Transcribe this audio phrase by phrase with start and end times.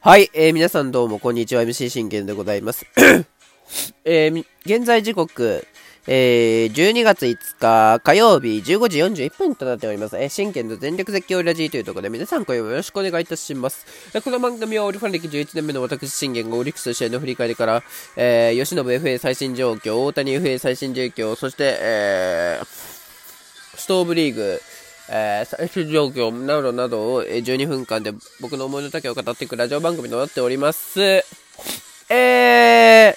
[0.00, 2.86] はい、えー、皆さんどうもこんにちは、MC 信玄でございます。
[4.04, 5.66] えー、現在時刻、
[6.08, 10.16] えー、12月5日火曜日15時41分となっております。
[10.16, 13.86] えー、真剣の全力絶叫ラジーというところで皆さん今夜もよろしくお願いいたします。
[14.12, 17.84] えー、この番組はオリファン歴11年目の私信玄がオリックス試合の振り返りから、
[18.16, 22.66] えー、吉信 FA 最新状況、大谷 FA 最新状況、そして、えー、
[23.76, 24.60] ストーブリーグ、
[25.08, 31.00] えー、最終状況などなどを12分間で僕の思いの丈を語っていくラジオ番組となっております。
[31.00, 33.14] えー、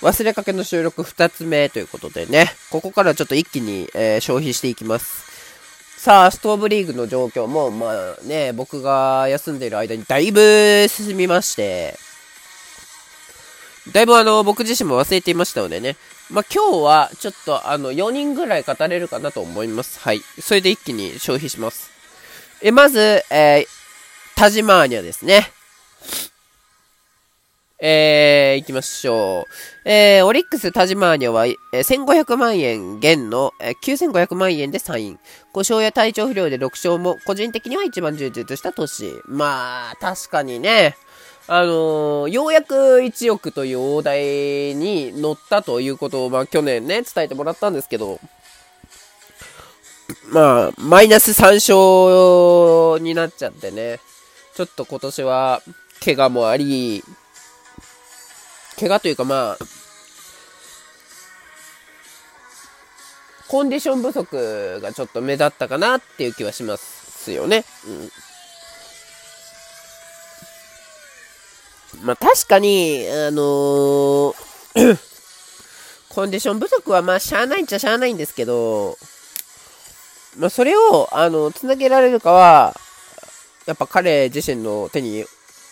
[0.00, 5.24] 忘れかけの収録2つ目ということでね、ここからちょっと一気に、えー、消費していきます。
[5.96, 11.96] さあ、ストーブリーグの状況も、まあね、僕が休んでいる間にだいぶ進みまして、
[13.92, 15.96] だいぶあの、僕自身も忘れていましたのでね、
[16.30, 20.00] まあ、今日はちょっとあの、4人ぐらい語れるかなと思います。
[20.00, 20.20] はい。
[20.40, 21.90] それで一気に消費します。
[22.62, 23.66] え、まず、えー、
[24.36, 25.50] タジマーニャですね。
[27.86, 29.88] えー、行きましょう。
[29.88, 33.74] えー、オリックスタジマーニャは、えー、1500万円減の、えー、
[34.10, 35.18] 9500万円でサイン。
[35.52, 39.12] 故障や体調不良で6勝も、個人的には一番充実した年。
[39.26, 40.96] まあ、確かにね、
[41.46, 48.18] あのー、ようやく1億という大台に乗ったということを、まあ去年ね、伝えてもらったんですけど、
[50.32, 51.54] まあ、マイナス3
[52.96, 54.00] 勝になっちゃってね、
[54.54, 55.62] ちょっと今年は、
[56.04, 57.02] 怪我もあり、
[58.78, 59.58] 怪我というかまあ、
[63.48, 67.64] コンディション不足がちょっと目立ったかなっていう気はしますよね。
[67.86, 68.10] うん。
[72.04, 74.34] まあ確かに、あのー
[76.10, 78.96] コンディション不足はまあしゃあないっちゃしゃあないんですけど、
[80.36, 82.76] まあそれを、あの、つなげられるかは、
[83.66, 85.24] やっぱ彼自身の手に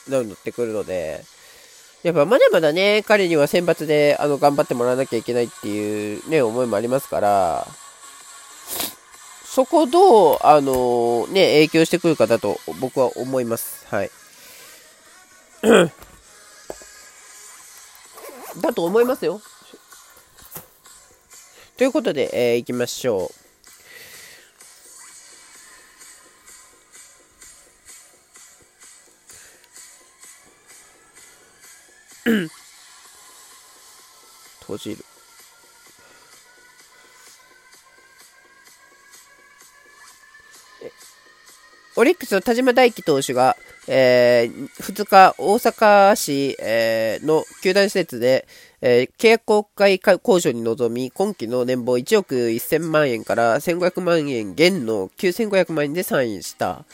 [0.09, 1.25] なるのってくるので、
[2.03, 7.67] やっぱまだまだね、彼には選抜であの頑張ってもらわなきゃいけないっていうね、思いもありますから、
[9.45, 13.87] そこどう、あのね、影響してくるかだと僕は思います。
[13.91, 14.11] はい。
[18.61, 19.41] だと思いますよ。
[21.77, 23.43] ということで、えー、行きましょう。
[34.61, 35.05] 閉じる。
[41.97, 43.57] オリックスの田島大輝投手が、
[43.89, 48.47] えー、2日、大阪市、えー、の球団施設で、
[48.85, 56.85] えー、契約公開交渉に臨み、今季の年俸1億1000万円から1500万円減の9500万円でサインした。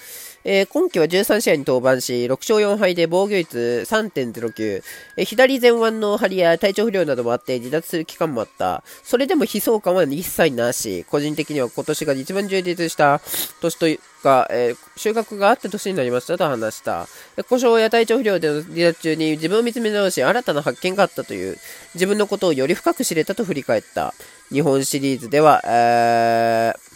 [0.44, 4.82] えー、今季は13試合に登板し、6勝4敗で防御率3.09、
[5.16, 8.82] えー、左前腕の張りや体調不良などもあって離脱する期間もあった。
[9.02, 13.20] それでも悲壮感は一切なし、個人的には今年が一番充実した
[13.60, 17.08] 年というか、えー、収穫があった年になりましたと話した。
[17.48, 21.58] 故障や体調不良での離脱中に自分を見つめ直し、新たな発見があったという、
[21.94, 24.14] 自分のことをより深く知れたと振り返った。
[24.50, 26.88] 日本シリーズでは、えー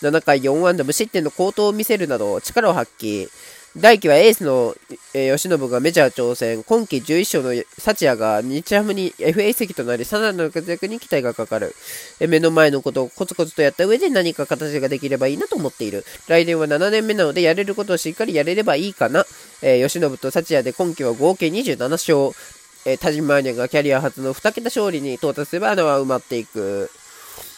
[0.00, 3.28] 7回4安打無失点の好投を見せるなど力を発揮。
[3.76, 4.74] 大輝はエースの、
[5.14, 11.76] えー、吉信がメジャー挑戦、今季11勝の幸也が日ハムに FA 移籍となり、さらなる活躍に期待がかかる。
[12.18, 16.04] 目の前のことをコツコツとやった上で何か形ができればいいなと思っている。
[16.26, 19.24] 来年は7年目なので、やれることをしっかりやれればいいかな。
[19.62, 22.59] えー、吉信と幸也で今季は合計27勝。
[22.86, 26.90] えー、田島アニャがキャリア初の2桁勝利に到達すれば穴は埋まっていく。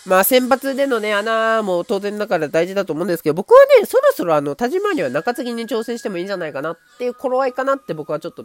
[0.04, 8.44] まあ、選抜でのね、穴も当然だから大事だと思うんですけど、僕はね、そろそろあの、田島には中継ぎに挑戦してもいいんじゃないかなっていう頃合いかなって僕はちょっと、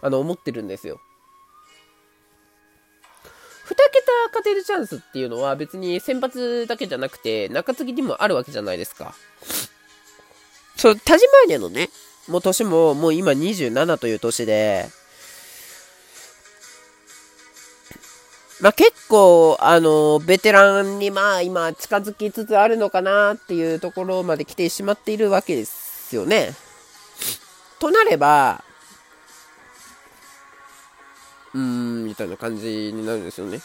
[0.00, 1.00] あの、思ってるんですよ。
[3.66, 9.14] 2桁勝てるチャンスっていうのは別に選抜だけじゃなくて、中継ぎにもあるわけじゃないですか。
[10.76, 11.90] そう、田島にのね、
[12.28, 14.88] もう年ももう今27という年で、
[18.64, 26.54] まあ、結構、あの、ベテランにまあ今近づきつつあるのかなっていうところまで来てしまっているわけですよね。
[27.78, 28.64] となれば、
[31.52, 33.60] うーん、みたいな感じになるんですよね。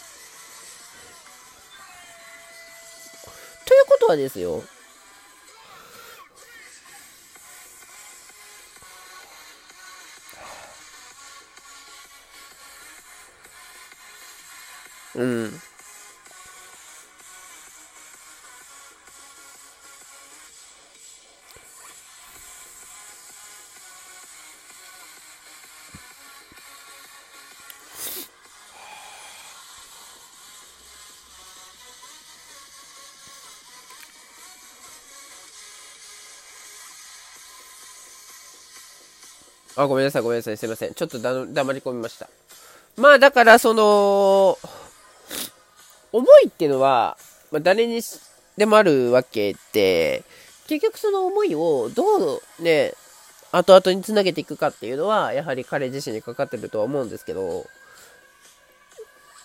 [3.66, 4.62] ということはですよ、
[15.15, 15.61] うん。
[39.75, 40.94] あ、ごめんなさい、ごめんなさい、すいません。
[40.94, 42.27] ちょっとだ黙り込みました。
[42.97, 44.57] まあ、だから、その、
[46.11, 47.17] 思いっていうのは、
[47.51, 48.01] まあ、誰に
[48.57, 50.23] でもあるわけで、
[50.67, 52.03] 結局その思いをど
[52.35, 52.94] うね、
[53.51, 57.65] 後々につなげていくかっていうのは、やはり彼自身にかかってるとは思うんですけど、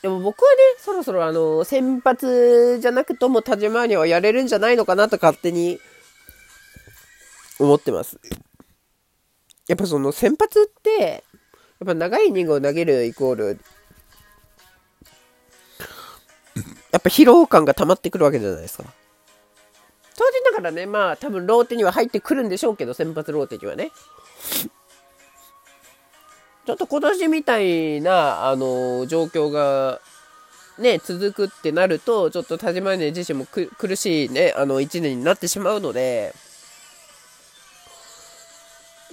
[0.02, 5.78] でも僕はね、そろそろあの、先発じゃなくとも田島にはやれるんじゃないのかなと勝手に
[7.58, 8.20] 思ってます。
[9.66, 11.24] やっぱその先発って、
[11.80, 13.60] やっぱ長いイニングを投げるイコール、
[16.94, 18.84] やっぱ疲労感が溜まってくるわけじゃないですか。
[20.16, 23.90] 当然だからね、まあ多分ローテには入ってくるんでしょうけど、先発ローテにはね。
[26.64, 30.00] ちょっと今年みたいな、あの状況が、
[30.78, 36.32] ね、続くってなると、ちょっと田島根自身も苦しいね、あの1年になってしまうので、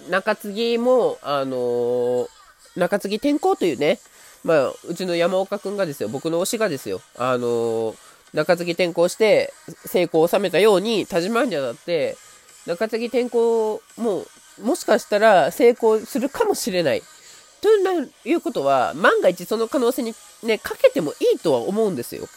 [0.07, 2.27] 中継ぎも、あのー、
[2.75, 3.97] 中継ぎ転向というね、
[4.43, 7.95] まあ、うちの山岡君がですよ、僕の推しがですよ、あのー、
[8.33, 9.53] 中継ぎ転向して
[9.85, 12.17] 成功を収めたように、田島にはだって、
[12.65, 14.25] 中継ぎ転向も、
[14.61, 17.03] もしかしたら成功するかもしれない。
[17.61, 17.69] と
[18.27, 22.27] いうことは、万が一その可能性にね、かけてもいいとは思うんですよ。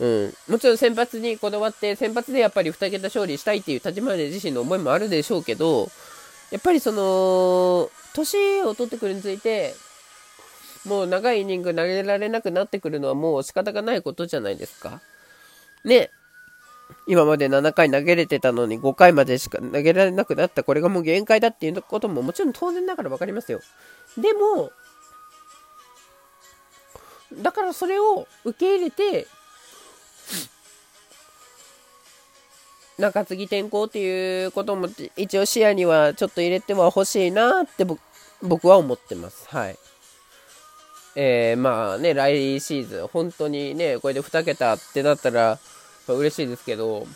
[0.00, 0.34] うん。
[0.48, 5.88] もちろん先発にこだわって、先発でやっぱり2桁勝利したいっていう田島自身の思いもあるでしょうけど、
[6.50, 9.74] やっぱりその、年を取ってくるについて、
[10.84, 15.00] もう長いイニング投げられなくなってくるのはもう仕方がないことじゃないですか。
[15.84, 16.10] ね。
[17.06, 20.62] 今まで7回投げれてたのに5回までしか投げられなくなった。
[20.62, 23.60] これがもう限界だっていうことももちろん当然ながら分かりますよ。
[24.16, 24.70] でも、
[27.34, 29.26] だからそれを受け入れて、
[32.98, 37.86] 中継ぎ転向っていうことも一応視野にはちょっと入れてはほしいなって
[38.42, 39.48] 僕は思ってます。
[39.48, 39.78] はい。
[41.14, 45.58] えー、まあね、来シーズン、本当にね、これで2桁ってなったら、
[46.08, 47.06] まあ、嬉しいですけど、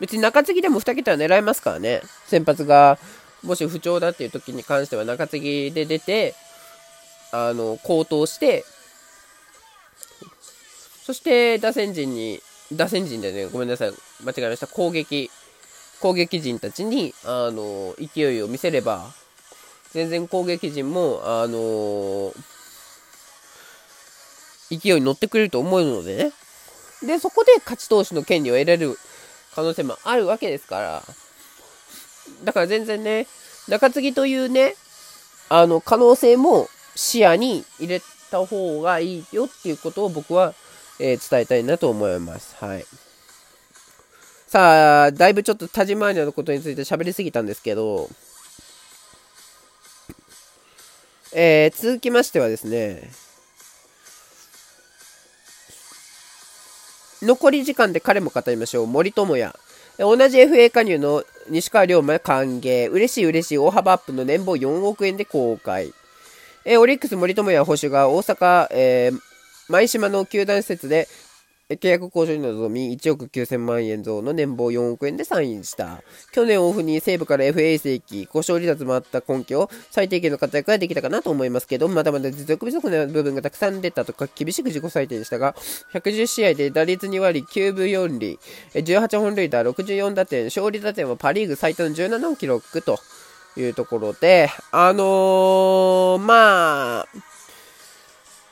[0.00, 2.02] 別に中継ぎでも2桁は狙えますからね。
[2.26, 2.98] 先発が、
[3.42, 6.34] もし不調だっていう時に関しては中継ぎで出て、
[7.30, 8.64] あの、高騰して、
[11.04, 12.40] そして打線陣に
[12.76, 13.92] 打線陣でね、ごめんなさい、
[14.24, 14.66] 間違えました。
[14.66, 15.30] 攻撃、
[16.00, 19.12] 攻撃陣たちに、あの、勢いを見せれば、
[19.92, 22.32] 全然攻撃陣も、あの
[24.76, 26.32] 勢いに乗ってくれると思うのでね。
[27.06, 28.98] で、そこで勝ち投手の権利を得られる
[29.54, 31.02] 可能性もあるわけですから。
[32.44, 33.26] だから全然ね、
[33.68, 34.76] 中継ぎというね、
[35.48, 40.54] あの、可能性も視野に入れた方がいいよっていうことを僕は
[41.04, 42.54] えー、伝えたいなと思います。
[42.64, 42.84] はい。
[44.46, 48.08] さあ、だいぶちょっと田島アニのことについて喋りすぎたんですけど、
[51.34, 53.10] えー、続きましてはですね、
[57.22, 58.86] 残り時間で彼も語りましょう。
[58.88, 59.54] 森友哉。
[59.98, 62.90] 同じ FA 加入の西川龍馬歓迎。
[62.90, 65.92] 嬉しい嬉しい大幅アップの年俸4億円で公開。
[66.64, 69.20] えオリックス森友哉保守が大阪、えー、
[69.68, 71.06] 舞島の球団施設で
[71.76, 76.02] 契約交渉に臨み、1億9000万円増の年俸4億円でサインした。
[76.32, 85.54] 去年オフに西部から FA 移籍、故障離脱もあった根拠を最低限の活躍ができたかなと思いますけど、まだまだ実力不足な部分がたくさん出たとか、厳しく自己採点でしたが、
[85.92, 88.38] 110試合で打率2割、9分4厘、
[88.74, 92.98] 18本塁打、64打点、勝利打点はパリーグ最多の17を記録と
[93.56, 97.06] いうところで、あのー、まあ、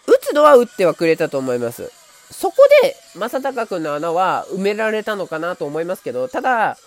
[0.06, 1.99] 打つのは打ってはくれたと思います。
[2.30, 6.78] そこで、正隆君の穴は埋められたのかなと思いますけど、ただ、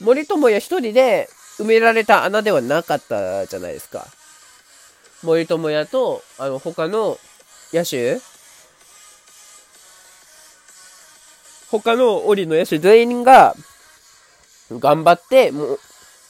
[0.00, 4.06] 森友哉一人で埋められた穴ではなかったじゃないですか。
[5.22, 7.18] 森友哉と、あの、他の
[7.72, 8.20] 野手？
[11.70, 13.54] 他の檻の野手全員が、
[14.70, 15.78] 頑張って、もう、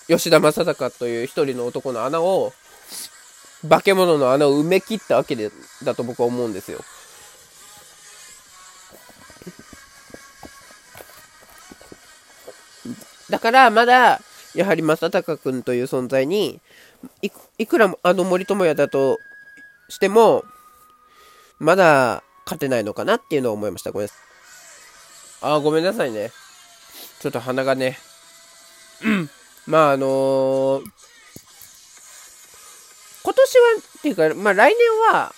[0.08, 2.52] 吉田正尚という一人の男の穴を
[3.68, 5.50] 化け物の穴を埋め切ったわけで
[5.82, 6.80] だと僕は思うんですよ。
[13.30, 14.21] だからまだ
[14.54, 16.61] やはり正隆君という存在に
[17.59, 19.18] いくらあの森友哉だと
[19.88, 20.45] しても
[21.59, 23.90] まだ勝てないのかなっていうのを思いました。
[23.92, 24.09] ごめん。
[25.42, 26.30] あ、ごめんなさいね。
[27.21, 27.99] ちょっと鼻がね。
[29.04, 29.30] うん。
[29.66, 30.85] まああのー
[33.26, 33.64] 今年は、
[33.99, 35.35] っていうか、まあ来年は、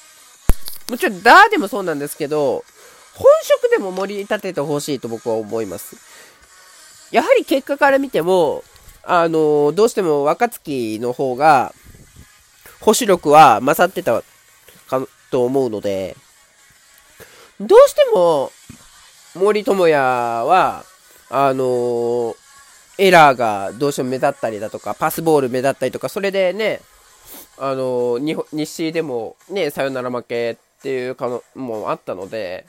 [0.91, 2.63] もちろんダーでもそうなんですけど、
[3.15, 5.97] 本職でも盛り立ててほしいと僕は思います。
[7.11, 8.63] やはり結果から見ても、
[9.03, 11.73] あのどうしても若月の方が、
[12.81, 14.23] 保守力は勝ってた
[14.89, 16.17] かと思うので、
[17.61, 18.53] どうしても、
[19.35, 20.85] 森友哉は、
[21.31, 22.37] あのー、
[22.99, 26.81] エラーがどうしても目立ったりだとか、パスボール目立ったりとか、それでね、
[27.59, 32.65] あのー、日誌でもね、サヨナラ負けっていうかのもあったので、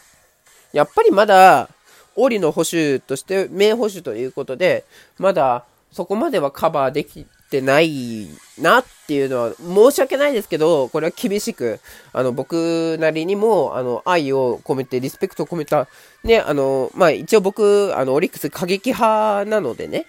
[0.73, 1.69] やっぱりまだ、
[2.15, 4.85] 折の保守として、名保守ということで、
[5.17, 8.27] まだそこまではカバーできてない
[8.59, 11.79] なっていうのは申し訳ないですけど、これは厳しく、
[12.13, 15.87] あの、僕なりにも、あの、愛を込めて、リスペクトを込めた、
[16.23, 20.05] ね、あの、まあ、一応僕、あの、オリックス過激派なのでね、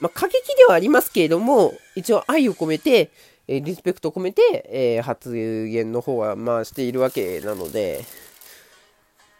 [0.00, 3.10] まあ、過激ではありますけれども、一応愛を込めて、
[3.48, 8.04] えーリスペクトを込めて、えー、発言の方は、まあ、しているわけなので、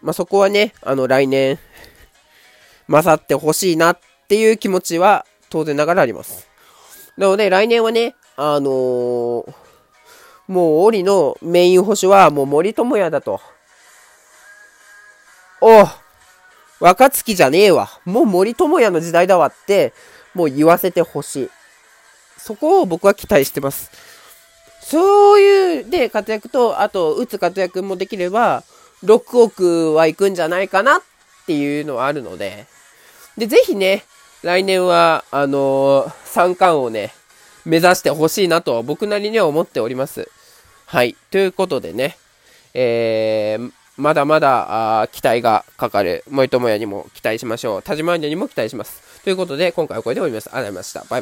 [0.01, 1.59] まあ、そこはね、あの、来年、
[2.87, 6.47] 勝ってほしいなっていう気持ちは、当然ながらあります。
[7.17, 9.53] なので、来年はね、あのー、
[10.47, 13.41] もう、檻のメイン保守は、もう森友哉だと。
[15.61, 15.87] お
[16.79, 17.89] 若月じゃねえわ。
[18.05, 19.93] もう森友哉の時代だわって、
[20.35, 21.49] もう言わせてほしい。
[22.37, 23.89] そこを僕は期待してます。
[24.81, 28.63] そういう、で、活躍と、あと、打つ活躍もできれば、
[29.03, 31.01] 6億はいくんじゃないかなっ
[31.45, 32.65] ていうのはあるので、
[33.37, 34.03] で、ぜひね、
[34.43, 37.13] 来年は、あのー、三冠をね、
[37.65, 40.29] 目指してほしいなと僕なりには思っております。
[40.85, 41.15] はい。
[41.31, 42.17] ということでね、
[42.73, 47.83] えー、まだまだあ期待がかかる、森友哉にも期待しましょう。
[47.83, 49.01] 田島アニにも期待します。
[49.23, 50.49] ということで、今回はこれで終わります。
[50.49, 50.99] ありがとうございました。
[51.01, 51.15] バイバイ。